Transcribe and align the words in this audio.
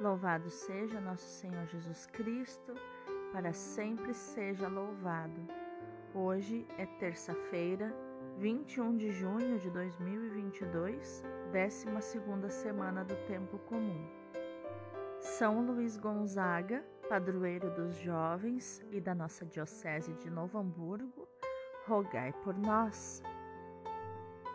Louvado 0.00 0.48
seja 0.48 1.00
nosso 1.00 1.26
Senhor 1.26 1.66
Jesus 1.66 2.06
Cristo, 2.06 2.72
para 3.32 3.52
sempre 3.52 4.14
seja 4.14 4.68
louvado. 4.68 5.44
Hoje 6.14 6.64
é 6.78 6.86
terça-feira, 6.86 7.92
21 8.36 8.96
de 8.96 9.10
junho 9.10 9.58
de 9.58 9.68
2022, 9.70 11.24
12 11.52 12.52
semana 12.52 13.04
do 13.04 13.16
Tempo 13.26 13.58
Comum. 13.66 14.06
São 15.18 15.66
Luís 15.66 15.96
Gonzaga, 15.96 16.84
padroeiro 17.08 17.68
dos 17.74 17.96
jovens 17.96 18.80
e 18.92 19.00
da 19.00 19.16
nossa 19.16 19.44
Diocese 19.44 20.12
de 20.14 20.30
Novo 20.30 20.58
Hamburgo, 20.58 21.26
rogai 21.88 22.32
por 22.44 22.56
nós. 22.56 23.20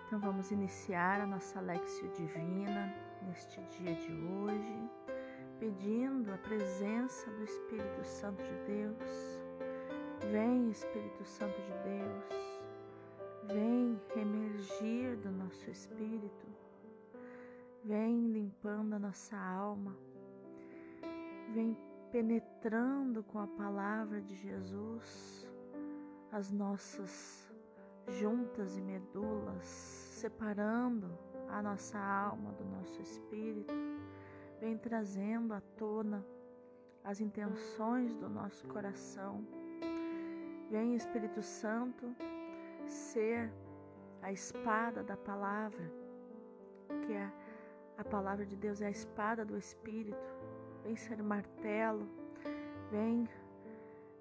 Então 0.08 0.22
vamos 0.22 0.52
iniciar 0.52 1.20
a 1.20 1.28
nossa 1.28 1.60
Lexio 1.60 2.08
Divina 2.14 2.96
neste 3.28 3.62
dia 3.64 3.94
de 3.94 4.14
hoje 4.14 4.90
pedindo 5.64 6.30
a 6.34 6.38
presença 6.40 7.32
do 7.32 7.44
Espírito 7.46 8.04
Santo 8.04 8.44
de 8.44 8.56
Deus. 8.68 9.40
Vem, 10.30 10.70
Espírito 10.70 11.24
Santo 11.24 11.56
de 11.56 11.74
Deus, 11.90 12.62
vem 13.44 13.98
emergir 14.14 15.16
do 15.18 15.32
nosso 15.32 15.70
espírito, 15.70 16.48
vem 17.82 18.28
limpando 18.28 18.96
a 18.96 19.00
nossa 19.00 19.38
alma, 19.38 19.96
vem 21.54 21.78
penetrando 22.12 23.24
com 23.24 23.40
a 23.40 23.48
palavra 23.48 24.22
de 24.22 24.36
Jesus 24.36 25.48
as 26.34 26.52
nossas 26.52 27.50
juntas 28.20 28.78
e 28.78 28.82
medulas, 28.82 29.66
separando 29.66 31.10
a 31.48 31.62
nossa 31.62 31.98
alma 31.98 32.52
do 32.52 32.66
nosso 32.66 33.02
espírito 33.02 33.93
vem 34.64 34.78
trazendo 34.78 35.54
à 35.54 35.60
tona 35.78 36.26
as 37.04 37.20
intenções 37.20 38.16
do 38.16 38.30
nosso 38.30 38.66
coração. 38.70 39.46
Vem, 40.72 40.96
Espírito 40.96 41.42
Santo, 41.42 42.16
ser 42.88 43.52
a 44.22 44.32
espada 44.32 45.04
da 45.04 45.18
palavra, 45.18 45.86
que 47.02 47.12
é 47.12 47.30
a 47.98 48.06
palavra 48.06 48.46
de 48.46 48.56
Deus 48.56 48.82
é 48.82 48.88
a 48.88 48.90
espada 48.90 49.44
do 49.44 49.58
Espírito. 49.58 50.30
Vem 50.86 50.96
ser 50.96 51.22
martelo, 51.22 52.08
vem, 52.90 53.28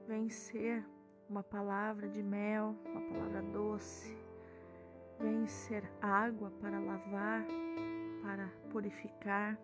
vem 0.08 0.28
ser 0.28 0.84
uma 1.30 1.44
palavra 1.44 2.08
de 2.08 2.20
mel, 2.20 2.74
uma 2.84 3.02
palavra 3.12 3.42
doce. 3.42 4.18
Vem 5.20 5.46
ser 5.46 5.88
água 6.00 6.50
para 6.60 6.80
lavar, 6.80 7.46
para 8.24 8.48
purificar 8.72 9.56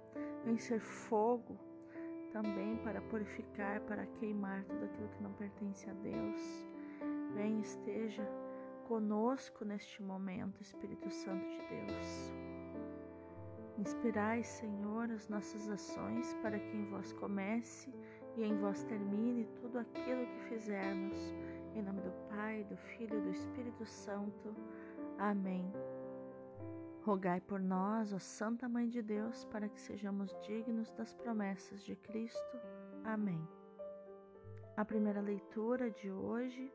Vem 0.45 0.57
ser 0.57 0.81
fogo 0.81 1.59
também 2.33 2.77
para 2.79 3.01
purificar, 3.03 3.81
para 3.83 4.07
queimar 4.07 4.65
tudo 4.65 4.85
aquilo 4.85 5.09
que 5.09 5.23
não 5.23 5.33
pertence 5.33 5.89
a 5.89 5.93
Deus. 5.95 6.67
Vem, 7.35 7.61
esteja 7.61 8.27
conosco 8.87 9.65
neste 9.65 10.03
momento, 10.03 10.61
Espírito 10.61 11.11
Santo 11.11 11.47
de 11.47 11.59
Deus. 11.69 12.33
Inspirai, 13.79 14.43
Senhor, 14.43 15.11
as 15.11 15.29
nossas 15.29 15.69
ações 15.69 16.35
para 16.43 16.59
que 16.59 16.77
em 16.77 16.85
vós 16.87 17.13
comece 17.13 17.93
e 18.37 18.45
em 18.45 18.57
vós 18.59 18.83
termine 18.85 19.45
tudo 19.61 19.79
aquilo 19.79 20.27
que 20.27 20.41
fizermos. 20.49 21.17
Em 21.75 21.83
nome 21.83 22.01
do 22.01 22.11
Pai, 22.29 22.65
do 22.65 22.77
Filho 22.77 23.19
e 23.19 23.23
do 23.23 23.31
Espírito 23.31 23.87
Santo. 23.87 24.55
Amém. 25.19 25.71
Rogai 27.09 27.41
por 27.41 27.59
nós, 27.59 28.13
ó 28.13 28.19
Santa 28.19 28.69
Mãe 28.69 28.87
de 28.87 29.01
Deus, 29.01 29.47
para 29.47 29.67
que 29.67 29.81
sejamos 29.81 30.31
dignos 30.43 30.91
das 30.91 31.15
promessas 31.15 31.83
de 31.83 31.97
Cristo. 31.97 32.61
Amém. 33.03 33.49
A 34.77 34.85
primeira 34.85 35.23
leitura 35.23 35.91
de 35.91 36.11
hoje 36.11 36.71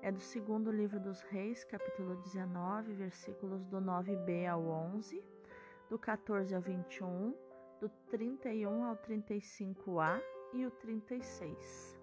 é 0.00 0.12
do 0.12 0.20
segundo 0.20 0.70
livro 0.70 1.00
dos 1.00 1.22
Reis, 1.22 1.64
capítulo 1.64 2.14
19, 2.18 2.92
versículos 2.92 3.64
do 3.64 3.78
9b 3.78 4.46
ao 4.48 4.64
11, 4.64 5.20
do 5.90 5.98
14 5.98 6.54
ao 6.54 6.62
21, 6.62 7.34
do 7.80 7.88
31 8.12 8.84
ao 8.84 8.96
35a 8.98 10.22
e 10.52 10.64
o 10.64 10.70
36. 10.70 11.98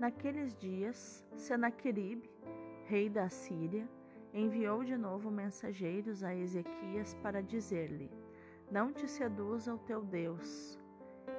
Naqueles 0.00 0.52
dias, 0.56 1.24
Senaqueribe, 1.36 2.28
rei 2.86 3.08
da 3.08 3.28
Síria, 3.28 3.88
enviou 4.32 4.82
de 4.82 4.96
novo 4.96 5.30
mensageiros 5.30 6.24
a 6.24 6.34
Ezequias 6.34 7.14
para 7.22 7.42
dizer-lhe: 7.42 8.10
Não 8.70 8.92
te 8.92 9.06
seduza 9.06 9.74
o 9.74 9.78
teu 9.78 10.02
Deus, 10.02 10.78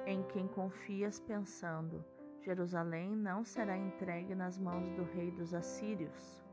em 0.06 0.22
quem 0.24 0.46
confias, 0.46 1.18
pensando: 1.20 2.04
Jerusalém 2.40 3.16
não 3.16 3.44
será 3.44 3.76
entregue 3.76 4.34
nas 4.34 4.58
mãos 4.58 4.90
do 4.92 5.02
rei 5.02 5.30
dos 5.30 5.54
assírios. 5.54 6.44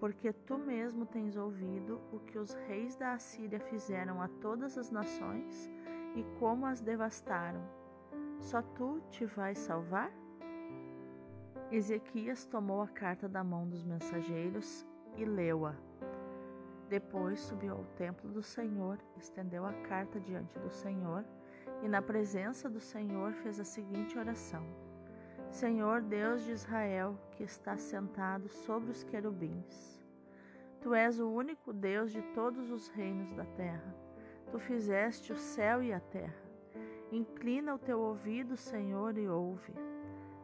Porque 0.00 0.32
tu 0.32 0.56
mesmo 0.56 1.04
tens 1.04 1.36
ouvido 1.36 2.00
o 2.10 2.18
que 2.20 2.38
os 2.38 2.54
reis 2.66 2.96
da 2.96 3.12
Assíria 3.12 3.60
fizeram 3.60 4.22
a 4.22 4.28
todas 4.40 4.78
as 4.78 4.90
nações 4.90 5.70
e 6.16 6.24
como 6.38 6.64
as 6.64 6.80
devastaram. 6.80 7.62
Só 8.38 8.62
tu 8.62 9.02
te 9.10 9.26
vais 9.26 9.58
salvar? 9.58 10.10
Ezequias 11.70 12.46
tomou 12.46 12.80
a 12.80 12.88
carta 12.88 13.28
da 13.28 13.44
mão 13.44 13.68
dos 13.68 13.84
mensageiros 13.84 14.88
e 15.16 15.24
leu-a. 15.24 15.74
Depois 16.88 17.40
subiu 17.40 17.74
ao 17.74 17.84
templo 17.96 18.30
do 18.30 18.42
Senhor, 18.42 18.98
estendeu 19.16 19.64
a 19.64 19.72
carta 19.72 20.18
diante 20.18 20.58
do 20.58 20.70
Senhor 20.70 21.24
e, 21.82 21.88
na 21.88 22.02
presença 22.02 22.68
do 22.68 22.80
Senhor, 22.80 23.32
fez 23.34 23.60
a 23.60 23.64
seguinte 23.64 24.18
oração: 24.18 24.66
Senhor 25.50 26.02
Deus 26.02 26.44
de 26.44 26.52
Israel, 26.52 27.16
que 27.32 27.44
está 27.44 27.76
sentado 27.76 28.48
sobre 28.48 28.90
os 28.90 29.04
querubins, 29.04 30.00
Tu 30.80 30.94
és 30.94 31.20
o 31.20 31.28
único 31.28 31.74
Deus 31.74 32.10
de 32.10 32.22
todos 32.34 32.70
os 32.70 32.88
reinos 32.88 33.30
da 33.34 33.44
terra. 33.44 33.94
Tu 34.50 34.58
fizeste 34.58 35.30
o 35.30 35.36
céu 35.36 35.82
e 35.82 35.92
a 35.92 36.00
terra. 36.00 36.42
Inclina 37.12 37.74
o 37.74 37.78
teu 37.78 38.00
ouvido, 38.00 38.56
Senhor, 38.56 39.18
e 39.18 39.28
ouve. 39.28 39.74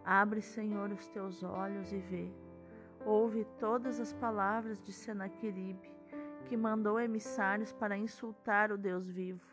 Abre, 0.04 0.42
Senhor, 0.42 0.92
os 0.92 1.08
teus 1.08 1.42
olhos 1.42 1.90
e 1.90 1.96
vê 1.96 2.30
ouve 3.06 3.44
todas 3.60 4.00
as 4.00 4.12
palavras 4.12 4.82
de 4.82 4.92
Senaqueribe, 4.92 5.94
que 6.46 6.56
mandou 6.56 7.00
emissários 7.00 7.72
para 7.72 7.96
insultar 7.96 8.72
o 8.72 8.76
Deus 8.76 9.08
vivo. 9.08 9.46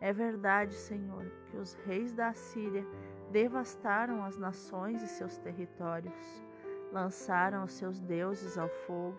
É 0.00 0.12
verdade, 0.12 0.74
Senhor, 0.74 1.26
que 1.50 1.56
os 1.56 1.74
reis 1.84 2.12
da 2.12 2.28
Assíria 2.28 2.86
devastaram 3.32 4.22
as 4.24 4.38
nações 4.38 5.02
e 5.02 5.08
seus 5.08 5.36
territórios, 5.38 6.44
lançaram 6.92 7.64
os 7.64 7.72
seus 7.72 8.00
deuses 8.00 8.56
ao 8.56 8.68
fogo, 8.68 9.18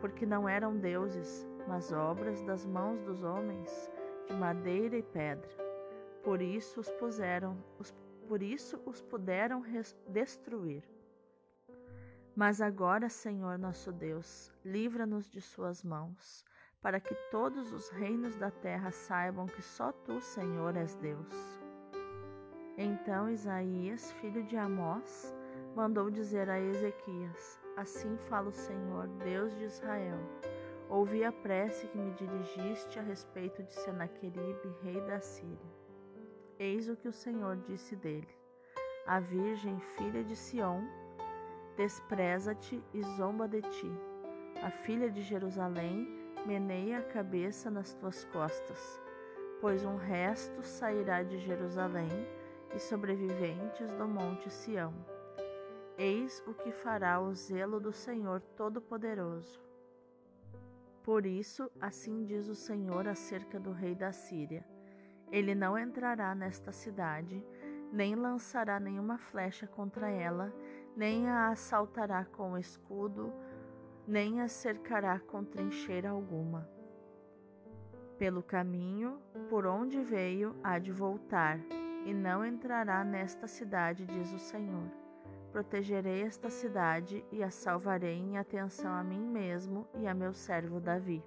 porque 0.00 0.26
não 0.26 0.48
eram 0.48 0.76
deuses, 0.76 1.46
mas 1.68 1.92
obras 1.92 2.42
das 2.42 2.66
mãos 2.66 3.00
dos 3.02 3.22
homens, 3.22 3.88
de 4.26 4.34
madeira 4.34 4.96
e 4.96 5.02
pedra. 5.02 5.48
Por 6.24 6.42
isso 6.42 6.80
os 6.80 6.90
puseram, 6.90 7.56
os, 7.78 7.94
por 8.26 8.42
isso 8.42 8.80
os 8.84 9.00
puderam 9.00 9.62
destruir. 10.08 10.82
Mas 12.40 12.62
agora, 12.62 13.10
Senhor 13.10 13.58
nosso 13.58 13.92
Deus, 13.92 14.50
livra-nos 14.64 15.30
de 15.30 15.42
Suas 15.42 15.84
mãos, 15.84 16.42
para 16.80 16.98
que 16.98 17.14
todos 17.30 17.70
os 17.70 17.90
reinos 17.90 18.34
da 18.34 18.50
terra 18.50 18.90
saibam 18.90 19.44
que 19.44 19.60
só 19.60 19.92
Tu, 19.92 20.18
Senhor, 20.22 20.74
és 20.74 20.94
Deus. 20.94 21.60
Então 22.78 23.28
Isaías, 23.28 24.10
filho 24.12 24.42
de 24.44 24.56
Amós, 24.56 25.34
mandou 25.76 26.10
dizer 26.10 26.48
a 26.48 26.58
Ezequias: 26.58 27.60
Assim 27.76 28.16
fala 28.30 28.48
o 28.48 28.52
Senhor, 28.52 29.06
Deus 29.18 29.54
de 29.58 29.64
Israel. 29.64 30.18
Ouvi 30.88 31.22
a 31.22 31.32
prece 31.32 31.88
que 31.88 31.98
me 31.98 32.12
dirigiste 32.12 32.98
a 32.98 33.02
respeito 33.02 33.62
de 33.62 33.74
Senaqueribe, 33.74 34.74
rei 34.80 34.98
da 35.02 35.20
Síria. 35.20 35.70
Eis 36.58 36.88
o 36.88 36.96
que 36.96 37.06
o 37.06 37.12
Senhor 37.12 37.58
disse 37.58 37.94
dele: 37.96 38.34
A 39.06 39.20
virgem 39.20 39.78
filha 39.98 40.24
de 40.24 40.34
Sião 40.34 40.82
despreza-te 41.80 42.84
e 42.92 43.02
zomba 43.16 43.48
de 43.48 43.62
ti. 43.62 43.90
A 44.62 44.70
filha 44.70 45.10
de 45.10 45.22
Jerusalém 45.22 46.06
meneia 46.44 46.98
a 46.98 47.02
cabeça 47.02 47.70
nas 47.70 47.94
tuas 47.94 48.22
costas, 48.26 49.00
pois 49.62 49.82
um 49.82 49.96
resto 49.96 50.62
sairá 50.62 51.22
de 51.22 51.38
Jerusalém 51.38 52.10
e 52.74 52.78
sobreviventes 52.78 53.90
do 53.92 54.06
monte 54.06 54.50
Sião. 54.50 54.92
Eis 55.96 56.44
o 56.46 56.52
que 56.52 56.70
fará 56.70 57.18
o 57.18 57.34
zelo 57.34 57.80
do 57.80 57.94
Senhor 57.94 58.42
Todo-Poderoso. 58.58 59.58
Por 61.02 61.24
isso, 61.24 61.70
assim 61.80 62.26
diz 62.26 62.46
o 62.48 62.54
Senhor 62.54 63.08
acerca 63.08 63.58
do 63.58 63.72
rei 63.72 63.94
da 63.94 64.12
Síria: 64.12 64.66
Ele 65.32 65.54
não 65.54 65.78
entrará 65.78 66.34
nesta 66.34 66.72
cidade, 66.72 67.42
nem 67.90 68.14
lançará 68.14 68.78
nenhuma 68.78 69.16
flecha 69.16 69.66
contra 69.66 70.10
ela, 70.10 70.52
nem 71.00 71.30
a 71.30 71.48
assaltará 71.48 72.26
com 72.26 72.58
escudo, 72.58 73.32
nem 74.06 74.42
a 74.42 74.48
cercará 74.48 75.18
com 75.18 75.42
trincheira 75.42 76.10
alguma. 76.10 76.68
Pelo 78.18 78.42
caminho 78.42 79.18
por 79.48 79.64
onde 79.64 80.02
veio 80.02 80.54
há 80.62 80.78
de 80.78 80.92
voltar, 80.92 81.58
e 82.04 82.12
não 82.12 82.44
entrará 82.44 83.02
nesta 83.02 83.46
cidade, 83.46 84.04
diz 84.04 84.30
o 84.30 84.38
Senhor. 84.38 84.90
Protegerei 85.50 86.20
esta 86.20 86.50
cidade 86.50 87.24
e 87.32 87.42
a 87.42 87.50
salvarei 87.50 88.18
em 88.18 88.36
atenção 88.36 88.92
a 88.92 89.02
mim 89.02 89.24
mesmo 89.26 89.88
e 89.94 90.06
a 90.06 90.12
meu 90.12 90.34
servo 90.34 90.78
Davi. 90.80 91.24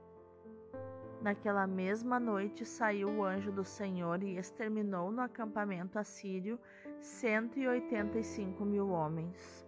Naquela 1.23 1.65
mesma 1.65 2.19
noite 2.19 2.65
saiu 2.65 3.07
o 3.07 3.23
anjo 3.23 3.49
do 3.49 3.63
Senhor 3.63 4.21
e 4.21 4.37
exterminou 4.37 5.09
no 5.09 5.21
acampamento 5.21 5.97
assírio 5.97 6.59
cento 6.99 7.57
e 7.57 7.65
oitenta 7.65 8.19
e 8.19 8.23
cinco 8.25 8.65
mil 8.65 8.89
homens. 8.89 9.65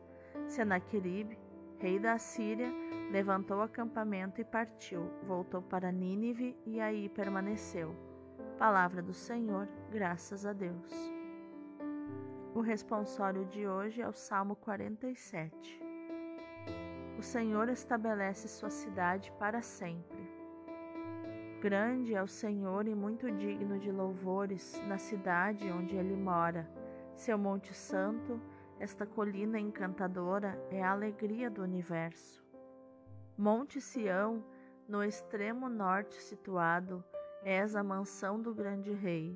Senaqueribe, 0.47 1.39
rei 1.79 1.97
da 1.97 2.11
Assíria, 2.15 2.69
levantou 3.09 3.59
o 3.59 3.61
acampamento 3.61 4.41
e 4.41 4.43
partiu, 4.43 5.09
voltou 5.25 5.61
para 5.61 5.93
Nínive 5.93 6.57
e 6.65 6.81
aí 6.81 7.07
permaneceu. 7.07 7.95
Palavra 8.57 9.01
do 9.01 9.13
Senhor, 9.13 9.65
graças 9.89 10.45
a 10.45 10.51
Deus. 10.51 10.91
O 12.53 12.59
responsório 12.59 13.45
de 13.45 13.65
hoje 13.65 14.01
é 14.01 14.07
o 14.09 14.13
Salmo 14.13 14.57
47. 14.57 15.81
O 17.17 17.21
Senhor 17.21 17.69
estabelece 17.69 18.49
sua 18.49 18.69
cidade 18.69 19.31
para 19.39 19.61
sempre. 19.61 20.24
Grande 21.65 22.13
é 22.13 22.21
o 22.21 22.27
Senhor 22.27 22.87
e 22.87 22.93
muito 22.93 23.31
digno 23.31 23.79
de 23.79 23.91
louvores 23.91 24.79
na 24.85 24.99
cidade 24.99 25.71
onde 25.71 25.95
ele 25.95 26.15
mora. 26.15 26.69
Seu 27.15 27.39
Monte 27.39 27.73
Santo, 27.73 28.39
esta 28.79 29.03
colina 29.03 29.59
encantadora, 29.59 30.63
é 30.69 30.83
a 30.83 30.91
alegria 30.91 31.49
do 31.49 31.63
universo. 31.63 32.45
Monte 33.35 33.81
Sião, 33.81 34.45
no 34.87 35.03
extremo 35.03 35.67
norte 35.67 36.21
situado, 36.21 37.03
és 37.41 37.75
a 37.75 37.83
mansão 37.83 38.39
do 38.39 38.53
grande 38.53 38.93
rei. 38.93 39.35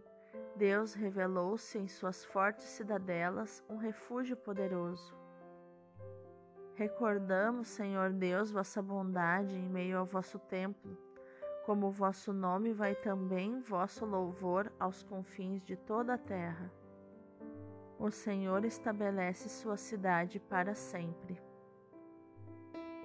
Deus 0.56 0.94
revelou-se 0.94 1.80
em 1.80 1.88
suas 1.88 2.24
fortes 2.24 2.66
cidadelas 2.66 3.64
um 3.68 3.78
refúgio 3.78 4.38
poderoso. 4.38 5.18
Recordamos, 6.76 7.70
Senhor 7.70 8.14
Deus, 8.14 8.52
vossa 8.52 8.84
bondade 8.84 9.56
em 9.56 9.68
meio 9.68 9.98
ao 9.98 10.06
vosso 10.06 10.38
templo 10.38 11.09
como 11.70 11.92
vosso 11.92 12.34
nome 12.34 12.74
vai 12.74 12.96
também 12.96 13.62
vosso 13.62 14.04
louvor 14.04 14.74
aos 14.80 15.04
confins 15.04 15.62
de 15.62 15.76
toda 15.76 16.16
a 16.16 16.18
terra. 16.18 16.74
O 18.00 18.10
Senhor 18.10 18.66
estabelece 18.66 19.48
sua 19.48 19.78
cidade 19.78 20.40
para 20.40 20.74
sempre. 20.74 21.40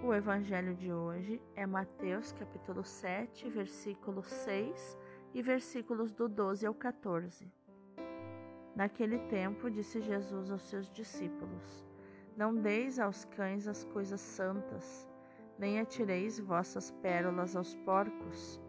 O 0.02 0.14
evangelho 0.14 0.74
de 0.74 0.90
hoje 0.90 1.42
é 1.54 1.66
Mateus 1.66 2.32
capítulo 2.32 2.82
7, 2.82 3.50
versículos 3.50 4.28
6 4.28 4.98
e 5.34 5.42
versículos 5.42 6.10
do 6.10 6.26
12 6.26 6.64
ao 6.66 6.72
14. 6.72 7.52
Naquele 8.74 9.18
tempo 9.28 9.70
disse 9.70 10.00
Jesus 10.00 10.50
aos 10.50 10.62
seus 10.62 10.90
discípulos: 10.90 11.86
Não 12.34 12.54
deis 12.54 12.98
aos 12.98 13.26
cães 13.26 13.68
as 13.68 13.84
coisas 13.84 14.22
santas, 14.22 15.06
nem 15.58 15.80
atireis 15.80 16.38
vossas 16.38 16.90
pérolas 17.02 17.54
aos 17.54 17.74
porcos, 17.76 18.60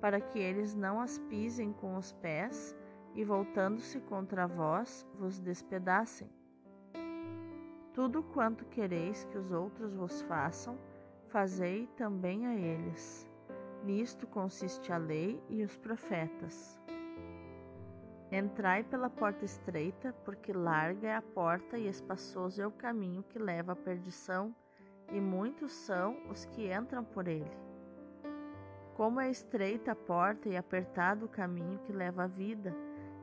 para 0.00 0.20
que 0.20 0.38
eles 0.38 0.74
não 0.74 1.00
as 1.00 1.18
pisem 1.18 1.72
com 1.72 1.96
os 1.96 2.12
pés 2.12 2.76
e, 3.14 3.24
voltando-se 3.24 4.00
contra 4.00 4.46
vós, 4.46 5.06
vos 5.18 5.38
despedacem. 5.38 6.28
Tudo 7.94 8.22
quanto 8.22 8.64
quereis 8.64 9.24
que 9.24 9.38
os 9.38 9.52
outros 9.52 9.94
vos 9.94 10.22
façam, 10.22 10.78
fazei 11.28 11.86
também 11.96 12.46
a 12.46 12.54
eles. 12.54 13.28
Nisto 13.84 14.26
consiste 14.26 14.92
a 14.92 14.96
lei 14.96 15.42
e 15.48 15.62
os 15.62 15.76
profetas. 15.76 16.80
Entrai 18.30 18.82
pela 18.82 19.10
porta 19.10 19.44
estreita, 19.44 20.14
porque 20.24 20.54
larga 20.54 21.08
é 21.08 21.14
a 21.14 21.20
porta 21.20 21.76
e 21.76 21.86
espaçoso 21.86 22.62
é 22.62 22.66
o 22.66 22.70
caminho 22.70 23.22
que 23.24 23.38
leva 23.38 23.72
à 23.72 23.76
perdição, 23.76 24.54
e 25.12 25.20
muitos 25.20 25.72
são 25.72 26.16
os 26.28 26.44
que 26.46 26.72
entram 26.72 27.04
por 27.04 27.28
ele. 27.28 27.50
Como 28.94 29.20
é 29.20 29.30
estreita 29.30 29.92
a 29.92 29.96
porta 29.96 30.48
e 30.48 30.56
apertado 30.56 31.26
o 31.26 31.28
caminho 31.28 31.78
que 31.80 31.92
leva 31.92 32.24
à 32.24 32.26
vida, 32.26 32.74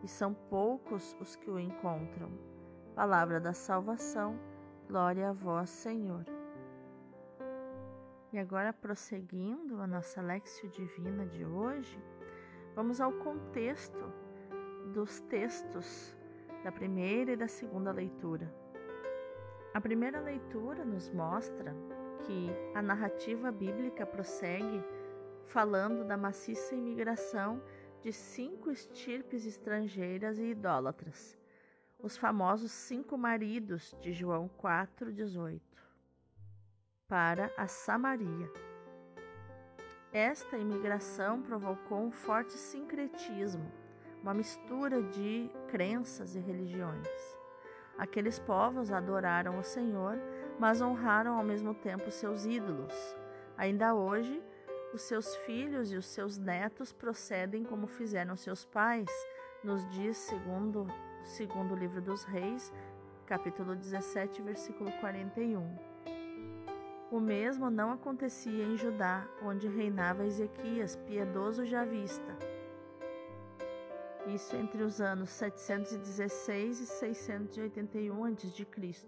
e 0.03 0.07
são 0.07 0.33
poucos 0.33 1.15
os 1.19 1.36
que 1.36 1.50
o 1.50 1.59
encontram. 1.59 2.31
Palavra 2.95 3.39
da 3.39 3.53
salvação, 3.53 4.39
glória 4.88 5.30
a 5.30 5.33
vós, 5.33 5.69
Senhor. 5.69 6.25
E 8.31 8.38
agora, 8.38 8.71
prosseguindo 8.71 9.81
a 9.81 9.88
nossa 9.88 10.21
Lexio 10.21 10.69
Divina 10.69 11.25
de 11.25 11.44
hoje, 11.44 12.00
vamos 12.75 13.01
ao 13.01 13.12
contexto 13.12 14.13
dos 14.94 15.19
textos 15.21 16.15
da 16.63 16.71
primeira 16.71 17.31
e 17.31 17.36
da 17.36 17.47
segunda 17.47 17.91
leitura. 17.91 18.53
A 19.71 19.80
primeira 19.80 20.19
leitura 20.19 20.83
nos 20.83 21.12
mostra 21.12 21.75
que 22.25 22.50
a 22.74 22.81
narrativa 22.81 23.51
bíblica 23.51 24.04
prossegue 24.06 24.83
falando 25.45 26.04
da 26.04 26.18
maciça 26.18 26.75
imigração 26.75 27.62
de 28.01 28.12
cinco 28.12 28.71
estirpes 28.71 29.45
estrangeiras 29.45 30.39
e 30.39 30.51
idólatras, 30.51 31.38
os 32.00 32.18
famosos 32.18 32.71
cinco 32.71 33.18
maridos 33.18 33.95
de 34.01 34.12
João 34.12 34.50
4,18, 34.60 35.62
para 37.07 37.51
a 37.56 37.68
Samaria. 37.68 38.51
Esta 40.12 40.57
imigração 40.57 41.44
provocou 41.44 42.00
um 42.00 42.12
forte 42.12 42.54
sincretismo, 42.54 43.72
uma 44.22 44.33
mistura 44.33 45.04
de 45.04 45.50
crenças 45.68 46.36
e 46.36 46.39
religiões. 46.39 47.38
Aqueles 48.00 48.40
povos 48.40 48.94
adoraram 48.94 49.60
o 49.60 49.63
Senhor, 49.63 50.18
mas 50.57 50.81
honraram 50.81 51.36
ao 51.36 51.44
mesmo 51.44 51.74
tempo 51.74 52.10
seus 52.10 52.46
ídolos. 52.46 52.94
Ainda 53.57 53.94
hoje, 53.94 54.42
os 54.94 55.01
seus 55.01 55.36
filhos 55.36 55.92
e 55.92 55.98
os 55.98 56.06
seus 56.06 56.38
netos 56.38 56.94
procedem 56.94 57.62
como 57.66 57.88
fizeram 57.88 58.38
seus 58.38 58.63
pais, 58.63 59.10
nos 59.62 59.86
diz 59.90 60.16
segundo, 60.16 60.88
segundo 61.25 61.74
o 61.74 61.78
livro 61.78 62.01
dos 62.01 62.24
reis, 62.24 62.74
capítulo 63.25 63.75
17, 63.75 64.42
versículo 64.44 64.90
41. 65.01 65.78
O 67.12 67.19
mesmo 67.19 67.69
não 67.69 67.92
acontecia 67.92 68.63
em 68.63 68.78
Judá, 68.78 69.28
onde 69.44 69.68
reinava 69.68 70.25
Ezequias, 70.25 70.96
piedoso 70.96 71.66
javista 71.66 72.58
isso 74.33 74.55
entre 74.55 74.83
os 74.83 75.01
anos 75.01 75.29
716 75.29 76.79
e 76.79 76.86
681 76.86 78.24
a.C. 78.25 79.07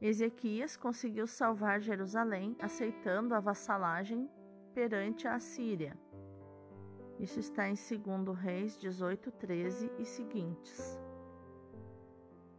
Ezequias 0.00 0.76
conseguiu 0.76 1.26
salvar 1.26 1.80
Jerusalém 1.80 2.56
aceitando 2.60 3.34
a 3.34 3.40
vassalagem 3.40 4.30
perante 4.74 5.26
a 5.26 5.34
Assíria. 5.34 5.98
Isso 7.18 7.40
está 7.40 7.66
em 7.66 7.74
2 7.74 8.38
Reis 8.38 8.78
18, 8.78 9.32
13 9.32 9.90
e 9.98 10.04
seguintes. 10.04 11.00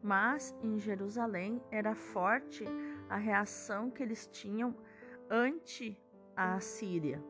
Mas 0.01 0.55
em 0.63 0.79
Jerusalém 0.79 1.61
era 1.71 1.93
forte 1.93 2.65
a 3.07 3.17
reação 3.17 3.91
que 3.91 4.01
eles 4.01 4.27
tinham 4.27 4.75
ante 5.29 5.95
a 6.35 6.55
Assíria. 6.55 7.23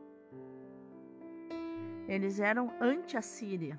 Eles 2.08 2.40
eram 2.40 2.72
anti-Assíria 2.80 3.78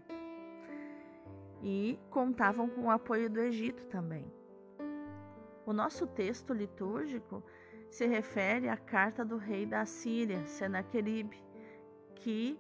e 1.64 2.00
contavam 2.12 2.70
com 2.70 2.84
o 2.84 2.92
apoio 2.92 3.30
do 3.30 3.40
Egito 3.40 3.88
também. 3.88 4.32
O 5.66 5.74
nosso 5.74 6.06
texto 6.08 6.54
litúrgico 6.54 7.44
se 7.90 8.06
refere 8.06 8.70
à 8.70 8.78
carta 8.78 9.26
do 9.26 9.36
rei 9.38 9.66
da 9.66 9.82
Assíria, 9.82 10.46
Senaqueribe, 10.46 11.44
que 12.16 12.60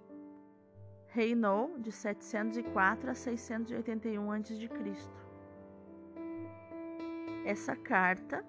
reinou 1.07 1.77
de 1.79 1.91
704 1.91 3.11
a 3.11 3.13
681 3.13 4.31
a.C. 4.31 4.69
Essa 7.45 7.75
carta 7.75 8.43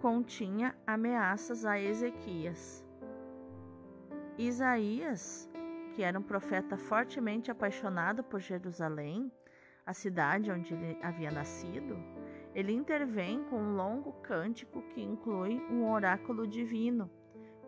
continha 0.00 0.74
ameaças 0.86 1.64
a 1.64 1.80
Ezequias. 1.80 2.84
Isaías 4.38 5.50
que 5.96 6.02
era 6.02 6.18
um 6.18 6.22
profeta 6.22 6.76
fortemente 6.76 7.50
apaixonado 7.50 8.22
por 8.22 8.38
Jerusalém, 8.38 9.32
a 9.86 9.94
cidade 9.94 10.52
onde 10.52 10.74
ele 10.74 10.98
havia 11.02 11.30
nascido, 11.30 11.96
ele 12.54 12.70
intervém 12.70 13.42
com 13.44 13.56
um 13.56 13.74
longo 13.76 14.12
cântico 14.20 14.82
que 14.90 15.00
inclui 15.02 15.58
um 15.70 15.90
oráculo 15.90 16.46
divino, 16.46 17.10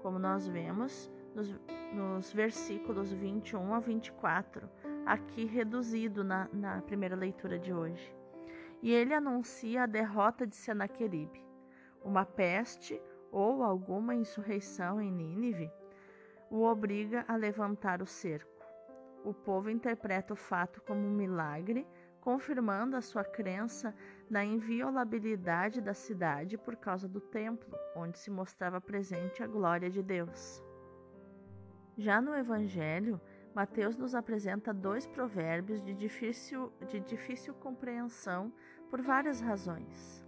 como 0.03 0.19
nós 0.19 0.47
vemos 0.47 1.11
nos, 1.35 1.59
nos 1.95 2.31
versículos 2.31 3.11
21 3.11 3.73
a 3.73 3.81
24, 3.81 4.69
aqui 5.07 5.47
reduzido 5.47 6.23
na, 6.23 6.51
na 6.53 6.83
primeira 6.83 7.17
leitura 7.17 7.59
de 7.59 7.73
hoje. 7.73 8.15
E 8.83 8.93
ele 8.93 9.15
anuncia 9.15 9.85
a 9.85 9.87
derrota 9.87 10.47
de 10.47 10.55
Senaqueribe, 10.55 11.43
uma 12.05 12.27
peste 12.27 13.01
ou 13.33 13.63
alguma 13.63 14.15
insurreição 14.15 15.01
em 15.01 15.11
Nínive 15.11 15.73
o 16.51 16.63
obriga 16.63 17.25
a 17.29 17.37
levantar 17.37 18.03
o 18.03 18.07
cerco. 18.07 18.65
O 19.25 19.35
povo 19.35 19.71
interpreta 19.71 20.33
o 20.33 20.37
fato 20.37 20.81
como 20.83 21.01
um 21.01 21.11
milagre, 21.11 21.87
confirmando 22.21 22.97
a 22.97 23.01
sua 23.01 23.25
crença 23.25 23.95
na 24.31 24.45
inviolabilidade 24.45 25.81
da 25.81 25.95
cidade 25.95 26.57
por 26.57 26.77
causa 26.77 27.09
do 27.09 27.21
templo, 27.21 27.77
onde 27.97 28.19
se 28.19 28.31
mostrava 28.31 28.81
presente 28.81 29.43
a 29.43 29.47
glória 29.47 29.91
de 29.91 30.03
Deus. 30.03 30.63
Já 31.97 32.21
no 32.21 32.35
Evangelho, 32.35 33.21
Mateus 33.55 33.97
nos 33.97 34.15
apresenta 34.15 34.73
dois 34.73 35.07
provérbios 35.07 35.83
de 35.83 35.95
difícil, 35.95 36.73
de 36.87 37.01
difícil 37.01 37.55
compreensão 37.55 38.53
por 38.89 39.03
várias 39.03 39.41
razões 39.41 40.28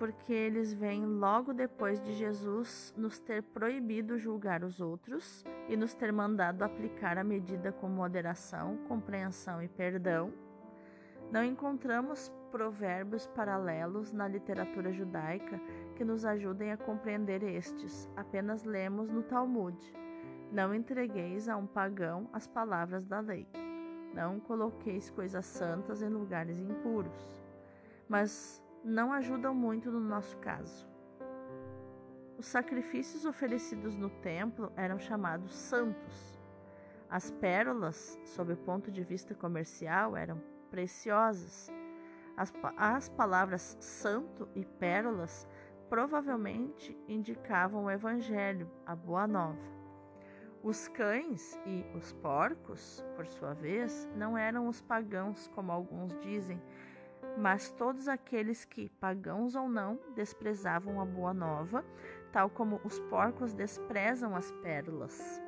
porque 0.00 0.32
eles 0.32 0.72
vêm 0.72 1.04
logo 1.04 1.52
depois 1.52 2.00
de 2.00 2.14
Jesus 2.14 2.94
nos 2.96 3.18
ter 3.18 3.42
proibido 3.42 4.18
julgar 4.18 4.64
os 4.64 4.80
outros 4.80 5.44
e 5.68 5.76
nos 5.76 5.92
ter 5.92 6.10
mandado 6.10 6.62
aplicar 6.62 7.18
a 7.18 7.22
medida 7.22 7.70
com 7.70 7.86
moderação, 7.86 8.78
compreensão 8.88 9.62
e 9.62 9.68
perdão. 9.68 10.32
Não 11.30 11.44
encontramos 11.44 12.32
provérbios 12.50 13.26
paralelos 13.26 14.10
na 14.10 14.26
literatura 14.26 14.90
judaica 14.90 15.60
que 15.94 16.02
nos 16.02 16.24
ajudem 16.24 16.72
a 16.72 16.78
compreender 16.78 17.42
estes, 17.42 18.08
apenas 18.16 18.64
lemos 18.64 19.10
no 19.10 19.22
Talmud. 19.22 19.76
Não 20.50 20.74
entregueis 20.74 21.46
a 21.46 21.58
um 21.58 21.66
pagão 21.66 22.26
as 22.32 22.46
palavras 22.46 23.04
da 23.04 23.20
lei. 23.20 23.46
Não 24.14 24.40
coloqueis 24.40 25.10
coisas 25.10 25.44
santas 25.44 26.00
em 26.00 26.08
lugares 26.08 26.58
impuros. 26.58 27.44
Mas 28.08 28.64
não 28.84 29.12
ajudam 29.12 29.54
muito 29.54 29.90
no 29.90 30.00
nosso 30.00 30.36
caso. 30.38 30.88
Os 32.38 32.46
sacrifícios 32.46 33.26
oferecidos 33.26 33.96
no 33.96 34.08
templo 34.08 34.72
eram 34.74 34.98
chamados 34.98 35.54
santos. 35.54 36.40
As 37.08 37.30
pérolas, 37.30 38.18
sob 38.24 38.52
o 38.52 38.56
ponto 38.56 38.90
de 38.90 39.02
vista 39.02 39.34
comercial, 39.34 40.16
eram 40.16 40.40
preciosas. 40.70 41.70
As, 42.36 42.52
as 42.76 43.08
palavras 43.10 43.76
santo 43.80 44.48
e 44.54 44.64
pérolas 44.64 45.46
provavelmente 45.90 46.96
indicavam 47.08 47.84
o 47.84 47.90
Evangelho, 47.90 48.70
a 48.86 48.94
Boa 48.94 49.26
Nova. 49.26 49.80
Os 50.62 50.88
cães 50.88 51.58
e 51.66 51.84
os 51.94 52.12
porcos, 52.12 53.04
por 53.16 53.26
sua 53.26 53.54
vez, 53.54 54.08
não 54.14 54.38
eram 54.38 54.68
os 54.68 54.80
pagãos, 54.80 55.48
como 55.48 55.72
alguns 55.72 56.16
dizem, 56.20 56.62
mas 57.36 57.70
todos 57.72 58.08
aqueles 58.08 58.64
que, 58.64 58.88
pagãos 58.88 59.54
ou 59.54 59.68
não, 59.68 59.98
desprezavam 60.14 61.00
a 61.00 61.04
boa 61.04 61.32
nova, 61.32 61.84
tal 62.32 62.50
como 62.50 62.80
os 62.84 62.98
porcos 63.00 63.52
desprezam 63.52 64.34
as 64.34 64.50
pérolas. 64.62 65.40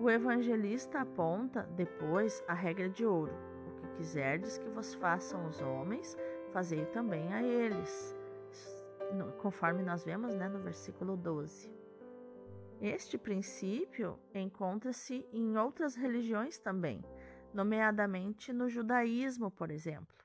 O 0.00 0.08
evangelista 0.08 1.00
aponta 1.00 1.62
depois 1.74 2.42
a 2.46 2.54
regra 2.54 2.88
de 2.88 3.04
ouro: 3.04 3.32
o 3.66 3.80
que 3.80 3.96
quiserdes 3.96 4.58
que 4.58 4.68
vos 4.68 4.94
façam 4.94 5.46
os 5.46 5.60
homens, 5.60 6.16
fazei 6.52 6.84
também 6.86 7.32
a 7.32 7.42
eles, 7.42 8.14
conforme 9.38 9.82
nós 9.82 10.04
vemos 10.04 10.34
né, 10.34 10.48
no 10.48 10.60
versículo 10.60 11.16
12. 11.16 11.76
Este 12.80 13.18
princípio 13.18 14.16
encontra-se 14.32 15.26
em 15.32 15.56
outras 15.58 15.96
religiões 15.96 16.58
também, 16.58 17.04
nomeadamente 17.52 18.52
no 18.52 18.68
judaísmo, 18.68 19.50
por 19.50 19.68
exemplo 19.68 20.18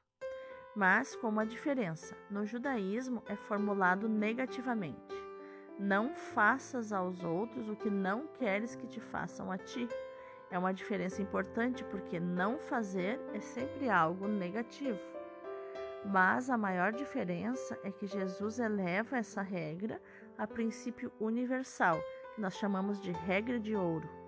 mas 0.76 1.16
com 1.16 1.30
uma 1.30 1.46
diferença. 1.46 2.16
No 2.30 2.46
judaísmo 2.46 3.24
é 3.28 3.36
formulado 3.36 4.10
negativamente: 4.10 5.16
Não 5.78 6.14
faças 6.16 6.92
aos 6.92 7.24
outros 7.24 7.70
o 7.70 7.76
que 7.76 7.90
não 7.90 8.28
queres 8.28 8.76
que 8.76 8.88
te 8.88 9.00
façam 9.00 9.52
a 9.52 9.58
ti. 9.58 9.88
É 10.50 10.58
uma 10.58 10.74
diferença 10.74 11.22
importante 11.22 11.84
porque 11.86 12.20
não 12.20 12.60
fazer 12.60 13.20
é 13.34 13.40
sempre 13.40 13.90
algo 13.90 14.28
negativo. 14.28 15.00
Mas 16.06 16.50
a 16.50 16.58
maior 16.58 16.92
diferença 16.92 17.80
é 17.84 17.90
que 17.90 18.06
Jesus 18.06 18.60
eleva 18.60 19.18
essa 19.18 19.42
regra 19.42 20.02
a 20.38 20.46
princípio 20.46 21.12
universal, 21.20 22.00
que 22.36 22.42
nós 22.42 22.56
chamamos 22.56 23.00
de 23.00 23.12
regra 23.12 23.60
de 23.60 23.76
ouro. 23.76 24.23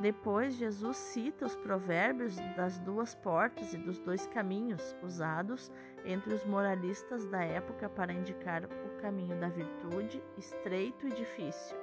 Depois, 0.00 0.54
Jesus 0.54 0.96
cita 0.96 1.44
os 1.44 1.56
provérbios 1.56 2.36
das 2.56 2.78
duas 2.78 3.16
portas 3.16 3.74
e 3.74 3.78
dos 3.78 3.98
dois 3.98 4.28
caminhos 4.28 4.96
usados 5.02 5.72
entre 6.04 6.32
os 6.32 6.44
moralistas 6.44 7.26
da 7.26 7.42
época 7.42 7.88
para 7.88 8.12
indicar 8.12 8.64
o 8.64 9.00
caminho 9.00 9.38
da 9.40 9.48
virtude, 9.48 10.22
estreito 10.36 11.08
e 11.08 11.10
difícil, 11.10 11.76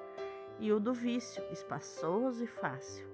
e 0.60 0.72
o 0.72 0.79
do 0.79 0.93
vício, 0.93 1.43
espaçoso 1.51 2.41
e 2.41 2.48
fácil. 2.48 3.05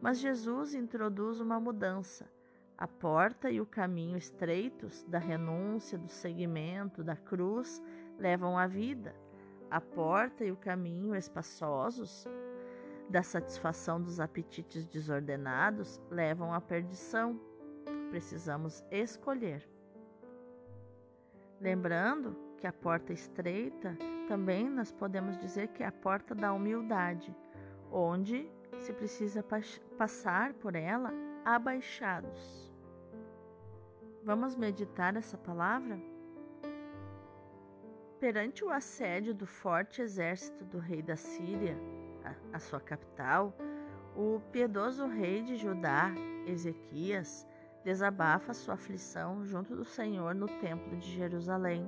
Mas 0.00 0.20
Jesus 0.20 0.74
introduz 0.74 1.40
uma 1.40 1.58
mudança. 1.58 2.30
A 2.78 2.86
porta 2.86 3.50
e 3.50 3.60
o 3.60 3.66
caminho 3.66 4.16
estreitos 4.16 5.02
da 5.04 5.18
renúncia, 5.18 5.98
do 5.98 6.08
seguimento, 6.08 7.02
da 7.02 7.16
cruz 7.16 7.82
levam 8.16 8.56
à 8.56 8.68
vida. 8.68 9.12
A 9.68 9.80
porta 9.80 10.44
e 10.44 10.52
o 10.52 10.56
caminho 10.56 11.16
espaçosos 11.16 12.28
da 13.08 13.22
satisfação 13.22 14.00
dos 14.00 14.18
apetites 14.18 14.84
desordenados 14.86 16.00
levam 16.10 16.52
à 16.52 16.60
perdição. 16.60 17.40
Precisamos 18.10 18.84
escolher. 18.90 19.68
Lembrando 21.60 22.36
que 22.58 22.66
a 22.66 22.72
porta 22.72 23.12
estreita 23.12 23.96
também 24.28 24.68
nós 24.68 24.92
podemos 24.92 25.38
dizer 25.38 25.68
que 25.68 25.82
é 25.82 25.86
a 25.86 25.92
porta 25.92 26.34
da 26.34 26.52
humildade, 26.52 27.34
onde 27.90 28.50
se 28.78 28.92
precisa 28.92 29.44
passar 29.96 30.52
por 30.54 30.74
ela 30.74 31.12
abaixados. 31.44 32.72
Vamos 34.24 34.56
meditar 34.56 35.16
essa 35.16 35.38
palavra? 35.38 36.00
Perante 38.18 38.64
o 38.64 38.70
assédio 38.70 39.32
do 39.32 39.46
forte 39.46 40.02
exército 40.02 40.64
do 40.64 40.78
rei 40.78 41.00
da 41.00 41.14
Síria, 41.16 41.78
a 42.52 42.58
sua 42.58 42.80
capital, 42.80 43.54
o 44.16 44.40
piedoso 44.50 45.06
rei 45.06 45.42
de 45.42 45.56
Judá, 45.56 46.10
Ezequias, 46.46 47.46
desabafa 47.84 48.54
sua 48.54 48.74
aflição 48.74 49.44
junto 49.44 49.76
do 49.76 49.84
Senhor 49.84 50.34
no 50.34 50.46
templo 50.46 50.96
de 50.96 51.12
Jerusalém. 51.12 51.86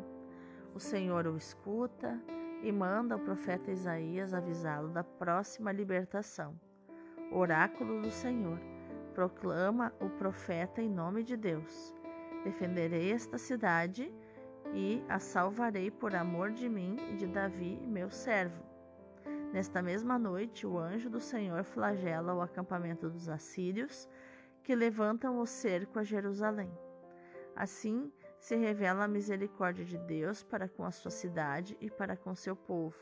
O 0.75 0.79
Senhor 0.79 1.27
o 1.27 1.37
escuta 1.37 2.21
e 2.63 2.71
manda 2.71 3.17
o 3.17 3.21
profeta 3.21 3.71
Isaías 3.71 4.35
avisá-lo 4.35 4.89
da 4.89 5.03
próxima 5.03 5.73
libertação. 5.73 6.55
Oráculo 7.33 8.03
do 8.03 8.11
Senhor, 8.11 8.59
proclama 9.15 9.93
o 10.01 10.09
profeta 10.09 10.81
em 10.81 10.89
nome 10.89 11.23
de 11.23 11.37
Deus. 11.37 11.95
Defenderei 12.45 13.13
esta 13.13 13.37
cidade 13.37 14.13
e 14.73 15.03
a 15.09 15.19
salvarei 15.19 15.91
por 15.91 16.15
amor 16.15 16.53
de 16.53 16.69
mim 16.69 16.97
e 17.11 17.17
de 17.17 17.27
Davi, 17.27 17.81
meu 17.85 18.11
servo. 18.11 18.63
Nesta 19.53 19.81
mesma 19.81 20.19
noite, 20.19 20.67
o 20.67 20.79
anjo 20.79 21.09
do 21.09 21.21
Senhor 21.21 21.65
flagela 21.65 22.35
o 22.35 22.43
acampamento 22.43 23.09
dos 23.09 23.29
assírios, 23.31 24.07
que 24.63 24.75
levantam 24.75 25.39
o 25.39 25.47
cerco 25.47 25.99
a 25.99 26.05
Jerusalém. 26.05 26.71
Assim 27.57 28.13
se 28.39 28.55
revela 28.57 29.05
a 29.05 29.09
misericórdia 29.09 29.85
de 29.85 29.97
Deus 29.99 30.43
para 30.43 30.69
com 30.69 30.85
a 30.85 30.91
sua 30.91 31.11
cidade 31.11 31.77
e 31.81 31.91
para 31.91 32.17
com 32.17 32.35
seu 32.35 32.55
povo. 32.55 32.97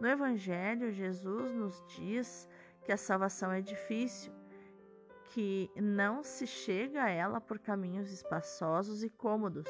No 0.00 0.06
Evangelho, 0.06 0.92
Jesus 0.92 1.52
nos 1.52 1.84
diz 1.88 2.48
que 2.84 2.92
a 2.92 2.96
salvação 2.96 3.50
é 3.50 3.60
difícil, 3.60 4.32
que 5.30 5.68
não 5.76 6.22
se 6.22 6.46
chega 6.46 7.02
a 7.02 7.10
ela 7.10 7.40
por 7.40 7.58
caminhos 7.58 8.12
espaçosos 8.12 9.02
e 9.02 9.10
cômodos, 9.10 9.68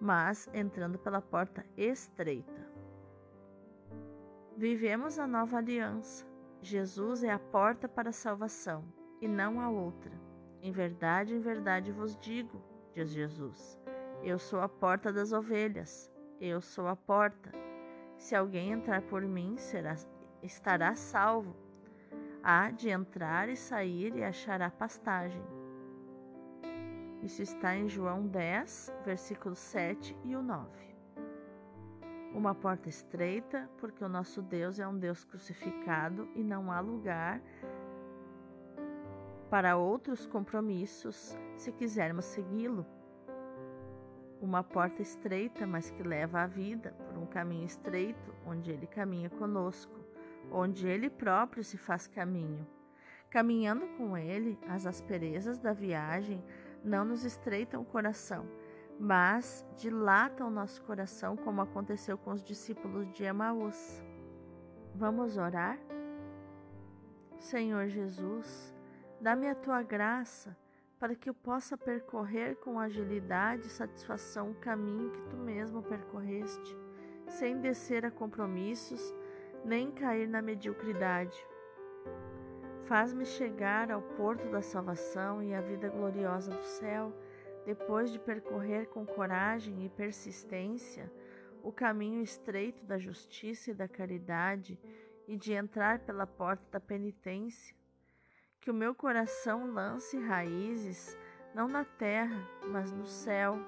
mas 0.00 0.48
entrando 0.54 0.98
pela 0.98 1.20
porta 1.20 1.66
estreita. 1.76 2.55
Vivemos 4.56 5.18
a 5.18 5.26
nova 5.26 5.58
aliança. 5.58 6.26
Jesus 6.62 7.22
é 7.22 7.30
a 7.30 7.38
porta 7.38 7.86
para 7.86 8.08
a 8.08 8.12
salvação 8.12 8.82
e 9.20 9.28
não 9.28 9.60
a 9.60 9.68
outra. 9.68 10.10
Em 10.62 10.72
verdade, 10.72 11.34
em 11.34 11.38
verdade 11.38 11.92
vos 11.92 12.16
digo, 12.16 12.64
diz 12.94 13.10
Jesus: 13.10 13.78
Eu 14.22 14.38
sou 14.38 14.62
a 14.62 14.68
porta 14.68 15.12
das 15.12 15.30
ovelhas. 15.30 16.10
Eu 16.40 16.62
sou 16.62 16.88
a 16.88 16.96
porta. 16.96 17.52
Se 18.16 18.34
alguém 18.34 18.72
entrar 18.72 19.02
por 19.02 19.20
mim, 19.20 19.58
será, 19.58 19.94
estará 20.42 20.94
salvo. 20.94 21.54
Há 22.42 22.70
de 22.70 22.88
entrar 22.88 23.50
e 23.50 23.56
sair 23.56 24.16
e 24.16 24.24
achará 24.24 24.70
pastagem. 24.70 25.44
Isso 27.22 27.42
está 27.42 27.76
em 27.76 27.90
João 27.90 28.26
10, 28.26 28.90
versículos 29.04 29.58
7 29.58 30.16
e 30.24 30.34
o 30.34 30.42
9 30.42 30.95
uma 32.34 32.54
porta 32.54 32.88
estreita, 32.88 33.68
porque 33.78 34.04
o 34.04 34.08
nosso 34.08 34.42
Deus 34.42 34.78
é 34.78 34.86
um 34.86 34.98
Deus 34.98 35.24
crucificado 35.24 36.28
e 36.34 36.42
não 36.42 36.70
há 36.70 36.80
lugar 36.80 37.40
para 39.50 39.76
outros 39.76 40.26
compromissos 40.26 41.36
se 41.56 41.72
quisermos 41.72 42.24
segui-lo. 42.24 42.84
Uma 44.40 44.62
porta 44.62 45.00
estreita, 45.00 45.66
mas 45.66 45.90
que 45.90 46.02
leva 46.02 46.42
à 46.42 46.46
vida, 46.46 46.92
por 47.06 47.16
um 47.16 47.26
caminho 47.26 47.64
estreito, 47.64 48.34
onde 48.44 48.70
ele 48.70 48.86
caminha 48.86 49.30
conosco. 49.30 49.98
onde 50.50 50.86
ele 50.86 51.10
próprio 51.10 51.64
se 51.64 51.76
faz 51.76 52.06
caminho. 52.06 52.66
Caminhando 53.30 53.86
com 53.96 54.16
ele, 54.16 54.58
as 54.68 54.86
asperezas 54.86 55.58
da 55.58 55.72
viagem 55.72 56.42
não 56.84 57.04
nos 57.04 57.24
estreitam 57.24 57.82
o 57.82 57.84
coração, 57.84 58.46
mas 58.98 59.66
dilatam 59.76 60.50
nosso 60.50 60.82
coração, 60.82 61.36
como 61.36 61.60
aconteceu 61.60 62.16
com 62.16 62.32
os 62.32 62.42
discípulos 62.42 63.10
de 63.12 63.24
Emaús. 63.24 64.02
Vamos 64.94 65.36
orar? 65.36 65.78
Senhor 67.38 67.88
Jesus, 67.88 68.74
dá-me 69.20 69.48
a 69.48 69.54
tua 69.54 69.82
graça 69.82 70.56
para 70.98 71.14
que 71.14 71.28
eu 71.28 71.34
possa 71.34 71.76
percorrer 71.76 72.56
com 72.56 72.80
agilidade 72.80 73.66
e 73.66 73.70
satisfação 73.70 74.50
o 74.50 74.54
caminho 74.54 75.10
que 75.10 75.22
tu 75.24 75.36
mesmo 75.36 75.82
percorreste, 75.82 76.76
sem 77.28 77.60
descer 77.60 78.06
a 78.06 78.10
compromissos 78.10 79.14
nem 79.66 79.90
cair 79.90 80.28
na 80.28 80.40
mediocridade. 80.40 81.36
Faz-me 82.84 83.26
chegar 83.26 83.90
ao 83.90 84.00
porto 84.00 84.48
da 84.48 84.62
salvação 84.62 85.42
e 85.42 85.52
à 85.52 85.60
vida 85.60 85.88
gloriosa 85.88 86.52
do 86.52 86.64
céu, 86.64 87.12
depois 87.66 88.12
de 88.12 88.18
percorrer 88.20 88.86
com 88.86 89.04
coragem 89.04 89.84
e 89.84 89.88
persistência 89.88 91.12
o 91.64 91.72
caminho 91.72 92.22
estreito 92.22 92.84
da 92.84 92.96
justiça 92.96 93.72
e 93.72 93.74
da 93.74 93.88
caridade 93.88 94.78
e 95.26 95.36
de 95.36 95.52
entrar 95.52 95.98
pela 95.98 96.24
porta 96.24 96.64
da 96.70 96.78
penitência. 96.78 97.74
Que 98.60 98.70
o 98.70 98.74
meu 98.74 98.94
coração 98.94 99.66
lance 99.72 100.16
raízes, 100.16 101.18
não 101.52 101.66
na 101.66 101.84
terra, 101.84 102.40
mas 102.70 102.92
no 102.92 103.04
céu, 103.04 103.58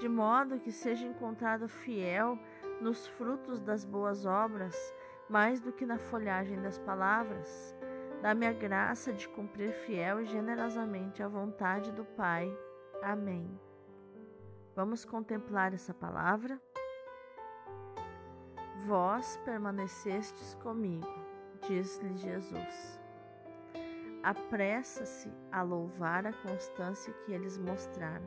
de 0.00 0.08
modo 0.08 0.58
que 0.58 0.72
seja 0.72 1.06
encontrado 1.06 1.68
fiel 1.68 2.38
nos 2.80 3.06
frutos 3.06 3.60
das 3.60 3.84
boas 3.84 4.24
obras, 4.24 4.74
mais 5.28 5.60
do 5.60 5.70
que 5.70 5.84
na 5.84 5.98
folhagem 5.98 6.60
das 6.62 6.78
palavras. 6.78 7.76
Dá-me 8.22 8.46
a 8.46 8.52
graça 8.54 9.12
de 9.12 9.28
cumprir 9.28 9.70
fiel 9.84 10.22
e 10.22 10.24
generosamente 10.24 11.22
a 11.22 11.28
vontade 11.28 11.92
do 11.92 12.06
Pai. 12.06 12.50
Amém. 13.04 13.60
Vamos 14.74 15.04
contemplar 15.04 15.74
essa 15.74 15.92
palavra? 15.92 16.58
Vós 18.86 19.38
permanecestes 19.44 20.54
comigo, 20.54 21.06
diz-lhe 21.68 22.16
Jesus. 22.16 22.98
Apressa-se 24.22 25.30
a 25.52 25.60
louvar 25.60 26.26
a 26.26 26.32
constância 26.32 27.12
que 27.12 27.32
eles 27.32 27.58
mostraram, 27.58 28.24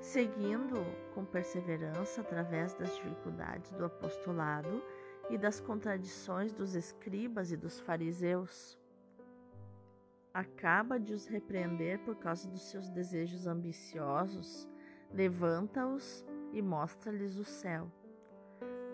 seguindo 0.00 0.74
com 1.14 1.24
perseverança 1.24 2.22
através 2.22 2.74
das 2.74 2.92
dificuldades 2.96 3.70
do 3.70 3.84
apostolado 3.84 4.82
e 5.30 5.38
das 5.38 5.60
contradições 5.60 6.52
dos 6.52 6.74
escribas 6.74 7.52
e 7.52 7.56
dos 7.56 7.78
fariseus. 7.78 8.79
Acaba 10.32 10.98
de 10.98 11.12
os 11.12 11.26
repreender 11.26 11.98
por 12.00 12.16
causa 12.16 12.48
dos 12.48 12.70
seus 12.70 12.88
desejos 12.88 13.46
ambiciosos, 13.46 14.68
levanta-os 15.12 16.24
e 16.52 16.62
mostra-lhes 16.62 17.36
o 17.36 17.44
céu. 17.44 17.90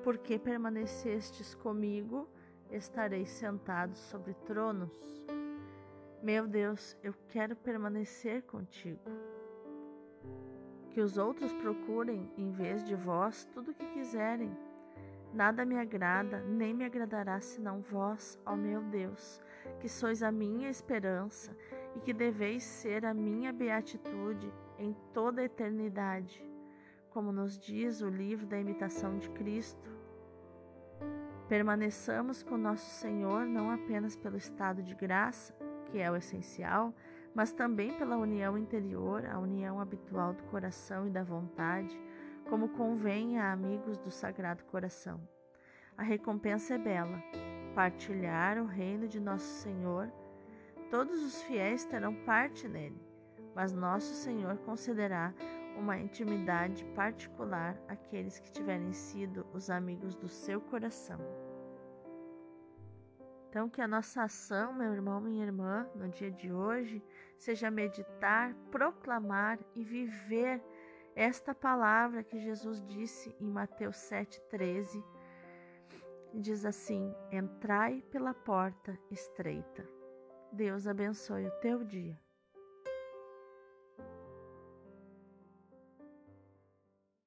Porque 0.03 0.39
permanecestes 0.39 1.55
comigo, 1.55 2.29
estareis 2.71 3.29
sentados 3.29 3.99
sobre 3.99 4.35
tronos. 4.47 5.27
Meu 6.23 6.47
Deus, 6.47 6.97
eu 7.03 7.15
quero 7.29 7.55
permanecer 7.55 8.43
contigo. 8.43 9.11
Que 10.91 11.01
os 11.01 11.19
outros 11.19 11.53
procurem, 11.53 12.33
em 12.39 12.51
vez 12.51 12.83
de 12.85 12.95
vós, 12.95 13.45
tudo 13.53 13.73
o 13.73 13.75
que 13.75 13.87
quiserem 13.93 14.57
Nada 15.37 15.67
me 15.67 15.79
agrada, 15.79 16.41
nem 16.41 16.73
me 16.73 16.85
agradará 16.85 17.39
senão 17.41 17.83
vós, 17.83 18.39
ó 18.47 18.57
meu 18.57 18.81
Deus, 18.85 19.39
que 19.81 19.89
sois 19.89 20.23
a 20.23 20.33
minha 20.33 20.69
esperança 20.69 21.57
e 21.95 22.01
que 22.01 22.13
deveis 22.13 22.63
ser 22.63 23.05
a 23.05 23.15
minha 23.15 23.53
beatitude 23.53 24.53
em 24.79 24.95
toda 25.13 25.41
a 25.41 25.45
eternidade, 25.45 26.45
como 27.11 27.33
nos 27.33 27.59
diz 27.59 28.03
o 28.03 28.09
livro 28.09 28.47
da 28.47 28.59
imitação 28.59 29.19
de 29.19 29.31
Cristo. 29.31 29.91
Permaneçamos 31.49 32.43
com 32.43 32.57
nosso 32.57 32.91
Senhor 33.01 33.47
não 33.47 33.71
apenas 33.71 34.17
pelo 34.17 34.37
estado 34.37 34.83
de 34.83 34.95
graça, 34.95 35.55
que 35.87 35.99
é 35.99 36.11
o 36.11 36.17
essencial, 36.17 36.93
mas 37.35 37.53
também 37.53 37.97
pela 37.97 38.17
união 38.17 38.59
interior, 38.59 39.25
a 39.27 39.39
união 39.39 39.81
habitual 39.81 40.33
do 40.33 40.43
coração 40.45 41.07
e 41.07 41.11
da 41.11 41.23
vontade 41.23 41.97
como 42.49 42.69
convém 42.69 43.39
a 43.39 43.53
amigos 43.53 43.99
do 43.99 44.11
Sagrado 44.11 44.65
Coração. 44.65 45.21
A 45.97 46.03
recompensa 46.03 46.75
é 46.75 46.79
bela: 46.79 47.23
partilhar 47.77 48.57
o 48.57 48.65
reino 48.65 49.07
de 49.07 49.21
nosso 49.21 49.45
Senhor. 49.61 50.11
Todos 50.91 51.23
os 51.23 51.43
fiéis 51.43 51.85
terão 51.85 52.15
parte 52.25 52.67
nele, 52.67 52.99
mas 53.55 53.71
nosso 53.75 54.15
Senhor 54.15 54.57
concederá 54.61 55.35
uma 55.77 55.99
intimidade 55.99 56.87
particular 56.95 57.79
àqueles 57.87 58.39
que 58.39 58.51
tiverem 58.51 58.95
sido 58.95 59.47
os 59.53 59.69
amigos 59.69 60.15
do 60.15 60.27
seu 60.27 60.59
coração. 60.59 61.21
Então, 63.51 63.69
que 63.69 63.83
a 63.83 63.89
nossa 63.89 64.23
ação, 64.23 64.73
meu 64.73 64.95
irmão, 64.95 65.21
minha 65.21 65.45
irmã, 65.45 65.87
no 65.95 66.09
dia 66.09 66.31
de 66.31 66.51
hoje, 66.51 67.03
seja 67.37 67.71
meditar, 67.71 68.55
proclamar 68.71 69.59
e 69.75 69.85
viver 69.85 70.63
esta 71.15 71.55
palavra 71.55 72.25
que 72.25 72.39
Jesus 72.39 72.83
disse 72.87 73.37
em 73.39 73.51
Mateus 73.51 73.97
7,13 73.97 75.05
diz 76.37 76.65
assim: 76.65 77.15
Entrai 77.33 78.03
pela 78.11 78.35
porta 78.35 78.99
estreita. 79.11 79.87
Deus 80.53 80.87
abençoe 80.87 81.47
o 81.47 81.61
teu 81.61 81.85
dia. 81.85 82.19